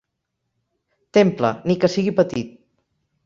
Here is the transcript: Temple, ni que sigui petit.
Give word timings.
Temple, 1.17 1.51
ni 1.71 1.77
que 1.83 1.91
sigui 1.97 2.13
petit. 2.23 2.51